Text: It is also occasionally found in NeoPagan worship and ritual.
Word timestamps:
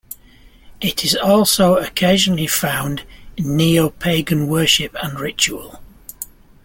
It 0.81 1.05
is 1.05 1.15
also 1.15 1.75
occasionally 1.77 2.47
found 2.47 3.03
in 3.37 3.45
NeoPagan 3.45 4.47
worship 4.47 4.95
and 4.99 5.19
ritual. 5.19 5.79